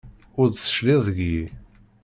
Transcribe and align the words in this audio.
Ur 0.39 0.47
d-tecliɛ 0.49 0.99
deg-i. 1.05 1.41